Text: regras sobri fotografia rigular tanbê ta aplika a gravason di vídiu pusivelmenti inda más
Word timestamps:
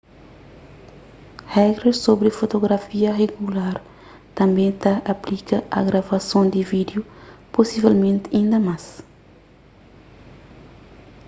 regras 1.57 1.97
sobri 2.05 2.29
fotografia 2.39 3.09
rigular 3.21 3.77
tanbê 4.37 4.67
ta 4.83 4.93
aplika 5.13 5.57
a 5.77 5.79
gravason 5.89 6.45
di 6.53 6.61
vídiu 6.73 7.01
pusivelmenti 7.53 8.27
inda 8.41 8.59
más 8.67 8.83